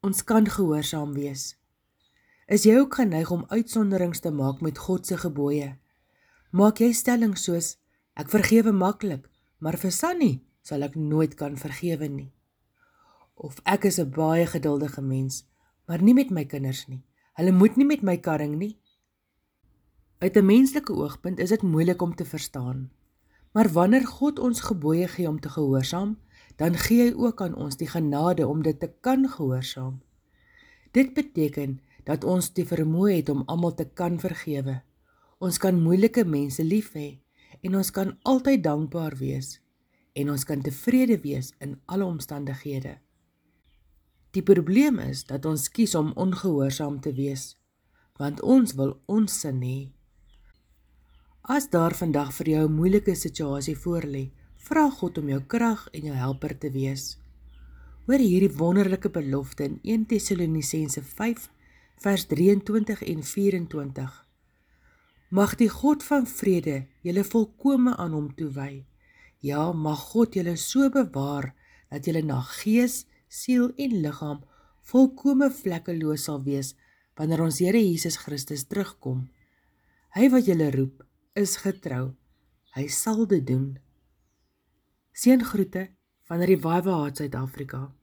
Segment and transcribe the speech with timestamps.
[0.00, 1.58] Ons kan gehoorsaam wees.
[2.48, 5.74] Is jy ook geneig om uitsonderings te maak met God se gebooie?
[6.56, 7.74] Maak jy stellings soos
[8.16, 9.26] ek vergewe maklik,
[9.60, 10.30] maar vir Sunny
[10.64, 12.30] sal ek nooit kan vergewe nie.
[13.36, 15.44] Of ek is 'n baie geduldige mens,
[15.84, 17.04] maar nie met my kinders nie.
[17.36, 18.80] Hulle moet nie met my karring nie.
[20.24, 22.90] Uit 'n menslike oogpunt is dit moeilik om te verstaan.
[23.52, 26.16] Maar wanneer God ons gebooie gee om te gehoorsaam,
[26.56, 30.00] dan gee hy ook aan ons die genade om dit te kan gehoorsaam.
[30.92, 34.80] Dit beteken dat ons die vermoë het om almal te kan vergewe.
[35.38, 37.20] Ons kan moeilike mense lief hê
[37.60, 39.60] en ons kan altyd dankbaar wees
[40.18, 42.98] en ons kan tevrede wees in alle omstandighede.
[44.34, 47.54] Die probleem is dat ons kies om ongehoorsaam te wees
[48.20, 49.78] want ons wil ons sin hê.
[51.48, 54.30] As daar vandag vir jou 'n moeilike situasie voorlê,
[54.70, 57.16] vra God om jou krag en jou helper te wees.
[58.06, 61.48] Hoor hierdie wonderlike belofte in 1 Tessalonisense 5
[62.04, 64.12] vers 23 en 24.
[65.34, 68.84] Mag die God van vrede julle volkome aan hom toewy.
[69.42, 71.50] Ja, mag God julle so bewaar
[71.90, 74.40] dat julle na gees, siel en liggaam
[74.86, 76.76] volkome vlekkeloos sal wees
[77.18, 79.26] wanneer ons Here Jesus Christus terugkom.
[80.14, 81.02] Hy wat julle roep
[81.34, 82.12] is getrou.
[82.78, 83.80] Hy sal dit doen.
[85.20, 85.90] Seëngroete
[86.24, 87.94] van Revival Heart Suid-Afrika.